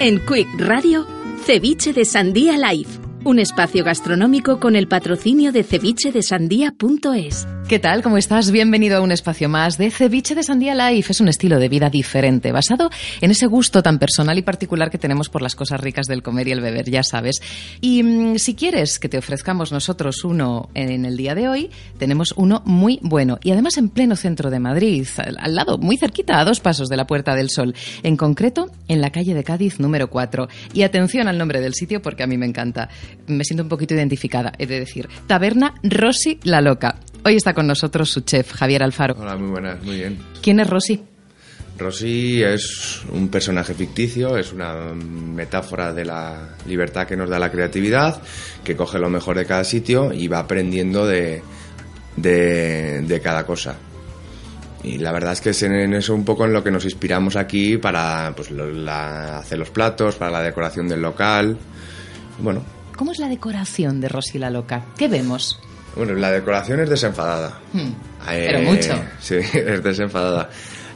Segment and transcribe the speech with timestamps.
[0.00, 1.04] En Quick Radio,
[1.44, 2.88] Ceviche de Sandía Live,
[3.28, 7.46] un espacio gastronómico con el patrocinio de cevichedesandía.es.
[7.68, 8.02] ¿Qué tal?
[8.02, 8.50] ¿Cómo estás?
[8.50, 11.12] Bienvenido a un espacio más de Ceviche de Sandía Life.
[11.12, 12.88] Es un estilo de vida diferente, basado
[13.20, 16.48] en ese gusto tan personal y particular que tenemos por las cosas ricas del comer
[16.48, 17.42] y el beber, ya sabes.
[17.82, 22.32] Y mm, si quieres que te ofrezcamos nosotros uno en el día de hoy, tenemos
[22.38, 23.38] uno muy bueno.
[23.42, 26.96] Y además en pleno centro de Madrid, al lado, muy cerquita, a dos pasos de
[26.96, 27.74] la Puerta del Sol.
[28.02, 30.48] En concreto, en la calle de Cádiz número 4.
[30.72, 32.88] Y atención al nombre del sitio porque a mí me encanta.
[33.26, 35.08] Me siento un poquito identificada, he de decir.
[35.26, 36.96] Taberna Rosy la Loca.
[37.24, 39.14] Hoy está con nosotros su chef, Javier Alfaro.
[39.18, 40.18] Hola, muy buenas, muy bien.
[40.40, 41.02] ¿Quién es Rosy?
[41.76, 47.50] Rosy es un personaje ficticio, es una metáfora de la libertad que nos da la
[47.52, 48.20] creatividad,
[48.64, 51.40] que coge lo mejor de cada sitio y va aprendiendo de,
[52.16, 53.76] de, de cada cosa.
[54.82, 57.36] Y la verdad es que es en eso un poco en lo que nos inspiramos
[57.36, 61.56] aquí para pues, la- hacer los platos, para la decoración del local.
[62.40, 62.64] Bueno,
[62.98, 64.84] ¿Cómo es la decoración de Rosy la Loca?
[64.98, 65.58] ¿Qué vemos?
[65.96, 67.58] bueno, la decoración es desenfadada.
[67.72, 67.78] Hmm,
[68.30, 69.00] Eh, pero mucho.
[69.20, 70.50] Sí, es desenfadada.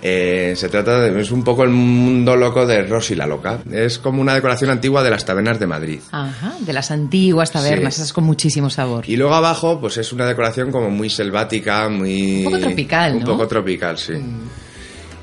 [0.05, 1.21] Eh, se trata de.
[1.21, 3.61] Es un poco el mundo loco de Rosy la Loca.
[3.71, 6.01] Es como una decoración antigua de las tabernas de Madrid.
[6.11, 8.01] Ajá, de las antiguas tabernas, Sí.
[8.03, 9.09] esas con muchísimo sabor.
[9.09, 12.39] Y luego abajo, pues es una decoración como muy selvática, muy.
[12.39, 13.27] Un poco tropical, Un ¿no?
[13.27, 14.15] poco tropical, sí.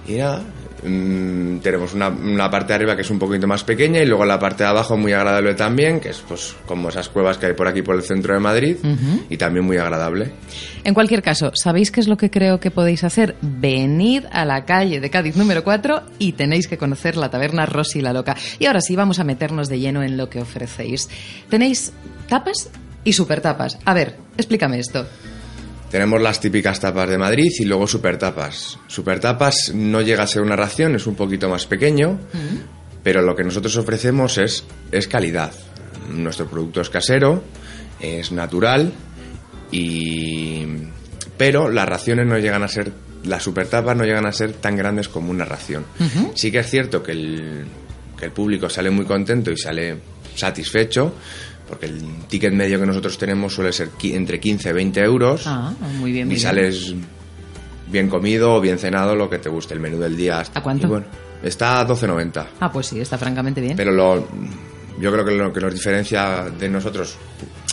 [0.07, 0.41] Y nada.
[0.83, 4.25] Mm, tenemos una, una parte de arriba que es un poquito más pequeña y luego
[4.25, 7.53] la parte de abajo muy agradable también, que es pues como esas cuevas que hay
[7.53, 8.77] por aquí por el centro de Madrid
[9.29, 10.31] y también muy agradable.
[10.83, 13.35] En cualquier caso, ¿sabéis qué es lo que creo que podéis hacer?
[13.41, 18.01] Venid a la calle de Cádiz número 4 y tenéis que conocer la taberna Rosy
[18.01, 18.35] la Loca.
[18.59, 21.09] Y ahora sí, vamos a meternos de lleno en lo que ofrecéis.
[21.49, 21.93] Tenéis
[22.27, 22.69] tapas
[23.03, 23.77] y super tapas.
[23.85, 25.05] A ver, explícame esto.
[25.89, 28.77] Tenemos las típicas tapas de Madrid y luego super tapas.
[28.87, 32.19] Super tapas no llega a ser una ración, es un poquito más pequeño,
[33.01, 35.51] pero lo que nosotros ofrecemos es, es calidad.
[36.11, 37.43] Nuestro producto es casero,
[37.99, 38.93] es natural,
[39.71, 40.65] y...
[41.37, 42.91] pero las raciones no llegan a ser,
[43.23, 45.85] las super tapas no llegan a ser tan grandes como una ración.
[46.35, 47.65] Sí que es cierto que el,
[48.17, 49.97] que el público sale muy contento y sale
[50.35, 51.15] satisfecho,
[51.69, 55.71] porque el ticket medio que nosotros tenemos suele ser entre 15 y 20 euros Ah,
[55.99, 56.29] muy bien.
[56.31, 56.93] y sales
[57.87, 60.43] bien comido o bien cenado, lo que te guste, el menú del día.
[60.53, 60.87] ¿A cuánto?
[60.87, 61.05] Y bueno,
[61.43, 62.45] está a 12.90.
[62.59, 63.77] Ah, pues sí, está francamente bien.
[63.77, 64.27] Pero lo,
[64.99, 67.15] yo creo que lo que nos diferencia de nosotros,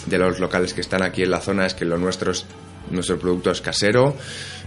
[0.07, 2.47] de los locales que están aquí en la zona, es que lo nuestro es,
[2.91, 4.17] nuestro producto es casero,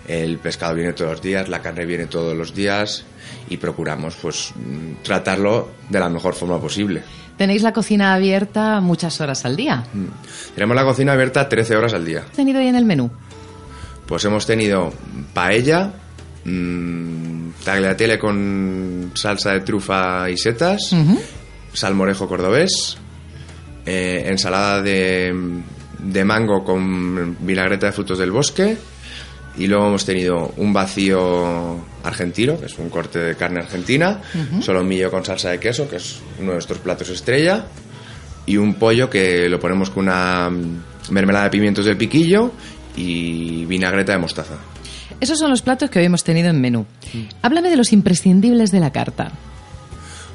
[0.07, 3.05] el pescado viene todos los días, la carne viene todos los días
[3.49, 7.03] y procuramos pues mm, tratarlo de la mejor forma posible.
[7.37, 9.83] Tenéis la cocina abierta muchas horas al día.
[9.93, 10.07] Mm.
[10.55, 12.25] Tenemos la cocina abierta 13 horas al día.
[12.27, 13.11] ¿Has tenido ahí en el menú?
[14.05, 14.91] Pues hemos tenido
[15.33, 15.91] paella,
[16.43, 20.95] mmm, tagliatelle con salsa de trufa y setas,
[21.73, 22.97] salmorejo cordobés,
[23.85, 25.61] eh, ensalada de,
[25.99, 28.77] de mango con vinagreta de frutos del bosque
[29.57, 34.21] y luego hemos tenido un vacío argentino, que es un corte de carne argentina,
[34.61, 37.65] solomillo con salsa de queso, que es uno de nuestros platos estrella,
[38.45, 40.49] y un pollo que lo ponemos con una
[41.11, 42.53] mermelada de pimientos del piquillo
[42.95, 44.55] y vinagreta de mostaza.
[45.19, 46.85] Esos son los platos que hoy hemos tenido en menú.
[47.41, 49.31] Háblame de los imprescindibles de la carta.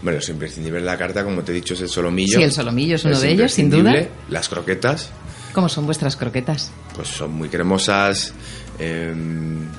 [0.02, 2.36] Bueno, es imprescindible la carta, como te he dicho, es el solomillo.
[2.36, 3.94] Sí, el solomillo es uno de ellos, sin duda.
[4.28, 5.10] Las croquetas,
[5.54, 6.70] ¿Cómo son vuestras croquetas?
[6.94, 8.34] pues son muy cremosas,
[8.78, 9.14] eh,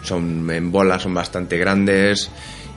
[0.03, 2.29] son en bolas, son bastante grandes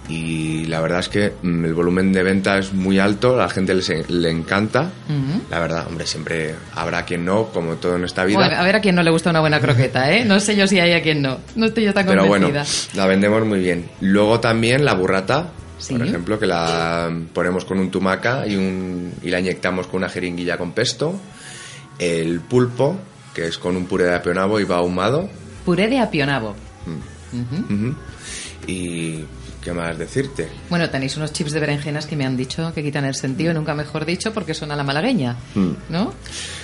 [0.09, 3.48] y la verdad es que mm, el volumen de venta es muy alto, a la
[3.50, 3.75] gente
[4.09, 4.91] le encanta.
[5.09, 5.42] Ujú.
[5.50, 8.38] La verdad, hombre, siempre habrá quien no, como todo en esta vida.
[8.38, 10.25] Bueno, a ver a quién no le gusta una buena croqueta, ¿eh?
[10.25, 11.38] No sé yo si hay a quien no.
[11.56, 12.50] No estoy yo tan Pero bueno,
[12.94, 13.88] la vendemos muy bien.
[14.00, 15.94] Luego también la burrata, Sí.
[15.94, 20.09] por ejemplo, que la ponemos con un tumaca y, un, y la inyectamos con una
[20.09, 21.20] jeringuilla con pesto.
[21.98, 22.97] El pulpo,
[23.34, 25.28] que es con un puré de apionabo y va ahumado.
[25.64, 26.54] Puré de apionabo.
[26.86, 27.91] Mm.
[28.66, 29.25] Y
[29.62, 30.48] qué más decirte.
[30.71, 33.74] Bueno, tenéis unos chips de berenjenas que me han dicho que quitan el sentido, nunca
[33.74, 35.71] mejor dicho, porque son a la malagueña, Mm.
[35.91, 36.12] ¿no?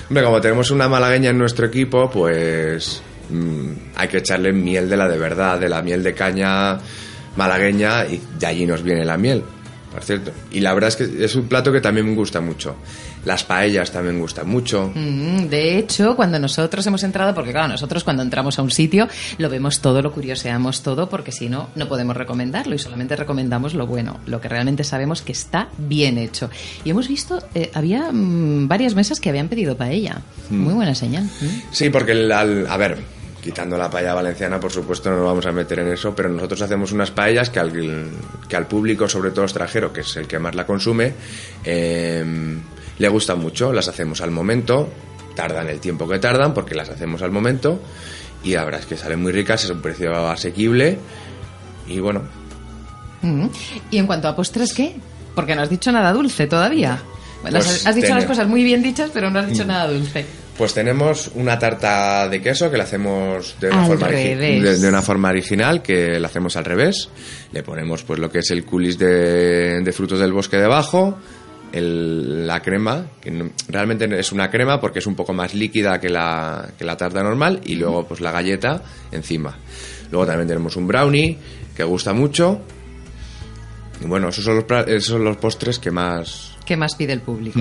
[0.08, 4.96] Hombre, como tenemos una malagueña en nuestro equipo, pues mm, hay que echarle miel de
[4.96, 6.78] la de verdad, de la miel de caña
[7.36, 9.42] malagueña y de allí nos viene la miel,
[9.94, 10.32] por cierto.
[10.50, 12.76] Y la verdad es que es un plato que también me gusta mucho.
[13.24, 14.92] Las paellas también me gustan mucho.
[14.94, 19.08] Mm, De hecho, cuando nosotros hemos entrado, porque claro, nosotros cuando entramos a un sitio
[19.38, 23.72] lo vemos todo, lo curioseamos todo, porque si no, no podemos recomendarlo y solamente recomendamos
[23.74, 26.50] lo bueno, lo que realmente sabemos que está bien hecho.
[26.84, 30.20] Y hemos visto, eh, había mm, varias mesas que habían pedido paella.
[30.50, 31.24] Muy buena señal.
[31.24, 31.46] Mm.
[31.72, 32.98] Sí, porque el- al- a ver,
[33.44, 36.62] quitando la paella valenciana, por supuesto no nos vamos a meter en eso, pero nosotros
[36.62, 37.70] hacemos unas paellas que al,
[38.48, 41.12] que al público, sobre todo extranjero, que es el que más la consume,
[41.62, 42.24] eh,
[42.98, 43.70] le gustan mucho.
[43.70, 44.88] Las hacemos al momento,
[45.36, 47.80] tardan el tiempo que tardan porque las hacemos al momento
[48.42, 50.98] y la verdad es que salen muy ricas, es un precio asequible
[51.86, 52.22] y bueno.
[53.20, 53.46] Mm.
[53.90, 54.96] ¿Y en cuanto a postres qué?
[55.34, 56.98] Porque no has dicho nada dulce todavía.
[57.42, 59.50] Pues has dicho las cosas muy bien dichas, pero no has Mm.
[59.50, 60.24] dicho nada dulce.
[60.56, 64.06] Pues tenemos una tarta de queso que la hacemos de una, forma,
[64.60, 67.08] de, de una forma original, que la hacemos al revés.
[67.52, 71.18] Le ponemos pues lo que es el culis de, de frutos del bosque debajo,
[71.72, 75.98] el- la crema, que no- realmente es una crema porque es un poco más líquida
[76.00, 78.80] que la, que la tarta normal, y luego pues la galleta
[79.10, 79.56] encima.
[80.12, 81.36] Luego también tenemos un brownie
[81.76, 82.60] que gusta mucho.
[84.00, 86.52] Y bueno, esos son los, esos son los postres que más...
[86.64, 87.58] ¿Qué más pide el público?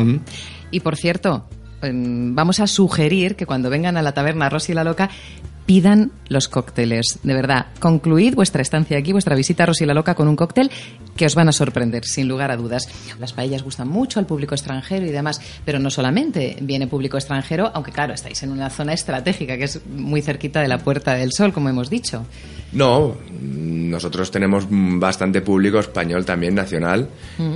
[0.69, 1.47] Y por cierto,
[1.91, 5.09] vamos a sugerir que cuando vengan a la taberna Rosy la Loca
[5.65, 7.19] pidan los cócteles.
[7.24, 10.69] De verdad, concluid vuestra estancia aquí, vuestra visita a Rosy la Loca con un cóctel
[11.15, 12.89] que os van a sorprender, sin lugar a dudas.
[13.19, 17.71] Las paellas gustan mucho al público extranjero y demás, pero no solamente viene público extranjero,
[17.74, 21.31] aunque claro, estáis en una zona estratégica que es muy cerquita de la Puerta del
[21.31, 22.25] Sol, como hemos dicho.
[22.74, 27.07] No, nosotros tenemos bastante público español también nacional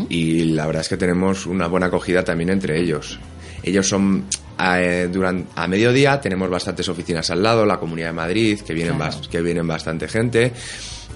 [0.09, 3.19] y la verdad es que tenemos una buena acogida también entre ellos.
[3.67, 4.25] Ellos son
[4.59, 8.95] eh, durante a mediodía tenemos bastantes oficinas al lado, la Comunidad de Madrid que vienen
[8.97, 9.11] Claro.
[9.17, 10.51] bas- que vienen bastante gente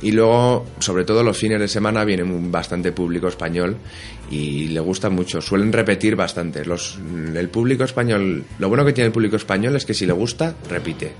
[0.04, 3.78] y luego sobre todo los fines de semana viene un- bastante público español
[4.30, 6.64] y le gusta mucho, suelen repetir bastante.
[6.66, 6.98] Los
[7.36, 10.56] el público español, lo bueno que tiene el público español es que si le gusta
[10.70, 11.12] repite,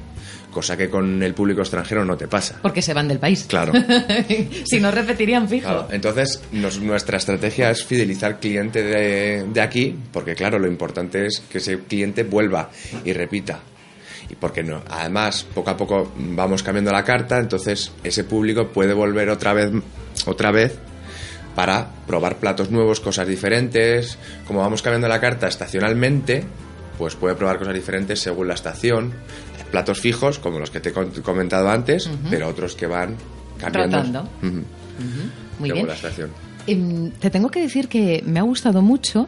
[0.52, 2.60] cosa que con el público extranjero no te pasa.
[2.62, 3.46] Porque se van del país.
[3.48, 3.72] Claro.
[4.66, 5.68] si no repetirían fijo.
[5.68, 11.26] Claro, entonces nos- nuestra estrategia es fidelizar cliente de, de aquí, porque claro, lo importante
[11.26, 12.70] es que ese cliente vuelva
[13.06, 13.60] y repita.
[14.30, 18.94] Y porque no, además, poco a poco vamos cambiando la carta, entonces ese público puede
[18.94, 19.72] volver otra vez,
[20.26, 20.74] otra vez
[21.56, 24.18] para probar platos nuevos, cosas diferentes.
[24.48, 26.46] Como vamos cambiando la carta estacionalmente,
[26.98, 29.12] pues puede probar cosas diferentes según la estación.
[29.72, 33.16] Platos fijos, como los que te he comentado antes, pero otros que van
[33.58, 33.98] cambiando.
[33.98, 34.30] Rotando.
[34.42, 35.88] Muy según bien.
[35.88, 36.30] la estación.
[36.68, 39.28] Em, te tengo que decir que me ha gustado mucho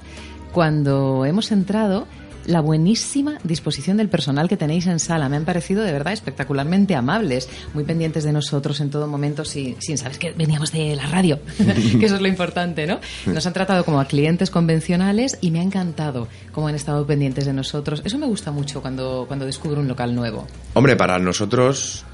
[0.52, 2.08] cuando hemos entrado
[2.46, 5.30] la buenísima disposición del personal que tenéis en sala.
[5.30, 9.82] Me han parecido de verdad espectacularmente amables, muy pendientes de nosotros en todo momento, sin,
[9.82, 11.40] sin saber que veníamos de la radio,
[12.00, 13.00] que eso es lo importante, ¿no?
[13.26, 17.46] Nos han tratado como a clientes convencionales y me ha encantado cómo han estado pendientes
[17.46, 18.02] de nosotros.
[18.06, 20.48] Eso me gusta mucho cuando, cuando descubro un local nuevo.
[20.74, 22.06] Hombre, para nosotros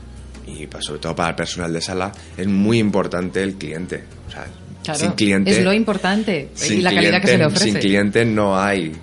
[0.48, 4.04] y pa- sobre todo para el personal de sala es muy importante el cliente.
[4.28, 4.48] O sea,
[4.84, 7.66] Claro, sin cliente es lo importante y la calidad que se le ofrece.
[7.66, 8.94] Sin cliente no hay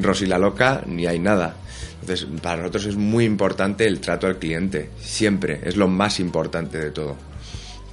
[0.00, 1.56] Rosy la loca ni hay nada.
[2.00, 6.78] Entonces, para nosotros es muy importante el trato al cliente, siempre, es lo más importante
[6.78, 7.16] de todo.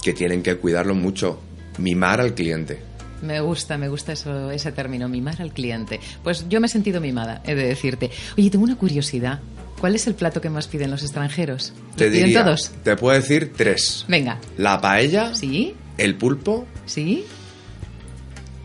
[0.02, 1.40] Que tienen que cuidarlo mucho,
[1.78, 2.80] mimar al cliente.
[3.22, 6.00] Me gusta, me gusta eso, ese término, mimar al cliente.
[6.24, 8.10] Pues yo me he sentido mimada, he de decirte.
[8.38, 9.40] Oye, tengo una curiosidad.
[9.80, 11.74] ¿Cuál es el plato que más piden los extranjeros?
[11.96, 12.72] Te ¿Lo piden diría, todos?
[12.84, 14.06] te puedo decir tres.
[14.08, 14.40] Venga.
[14.58, 15.74] La paella, ¿Sí?
[15.98, 17.26] el pulpo ¿Sí?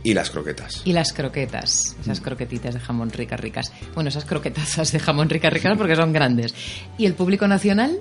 [0.08, 0.82] Y las croquetas.
[0.84, 2.00] Y las croquetas, Mm.
[2.02, 3.72] esas croquetitas de jamón ricas, ricas.
[3.94, 6.54] Bueno, esas croquetazas de jamón ricas, ricas porque son grandes.
[6.96, 7.98] ¿Y el público nacional?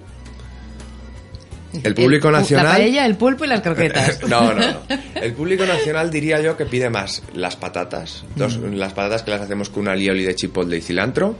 [1.83, 2.65] El público nacional...
[2.65, 4.19] La paella, el pulpo y las croquetas.
[4.29, 4.77] No, no, no.
[5.15, 8.23] El público nacional diría yo que pide más las patatas.
[8.35, 11.37] Dos, Las patatas que las hacemos con una alioli de chipotle y cilantro,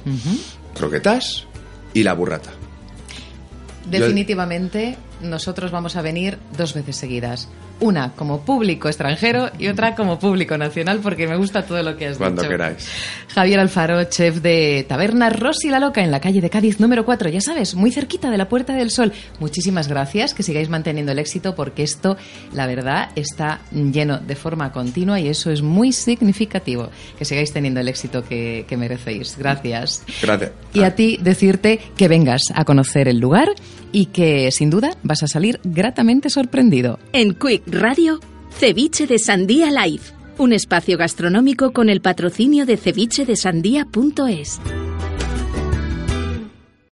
[0.74, 1.46] croquetas
[1.94, 2.50] y la burrata.
[3.90, 7.48] Definitivamente, nosotros vamos a venir dos veces seguidas.
[7.80, 12.08] Una como público extranjero y otra como público nacional, porque me gusta todo lo que
[12.08, 12.52] has Cuando dicho.
[12.52, 12.88] queráis.
[13.34, 17.30] Javier Alfaro, chef de Taberna Rosy la Loca en la calle de Cádiz número 4,
[17.30, 19.12] ya sabes, muy cerquita de la Puerta del Sol.
[19.40, 22.16] Muchísimas gracias, que sigáis manteniendo el éxito porque esto,
[22.54, 27.82] la verdad, está lleno de forma continua y eso es muy significativo, que sigáis teniendo
[27.82, 29.38] el éxito que, que merecéis.
[29.38, 30.04] Gracias.
[30.22, 30.52] Gracias.
[30.74, 33.50] Y a ti decirte que vengas a conocer el lugar
[33.92, 37.00] y que sin duda vas a salir gratamente sorprendido.
[37.14, 38.20] En Quick Radio,
[38.52, 40.04] Ceviche de Sandía Live,
[40.38, 44.60] un espacio gastronómico con el patrocinio de cevichedesandía.es.